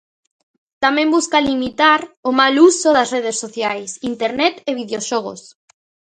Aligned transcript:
Tamén 0.83 1.07
busca 1.15 1.45
limitar 1.49 1.99
o 2.29 2.31
"mal 2.39 2.55
uso" 2.69 2.89
das 2.97 3.11
redes 3.15 3.39
sociais, 3.43 3.91
internet 4.13 4.55
e 4.69 4.71
videoxogos. 4.81 5.41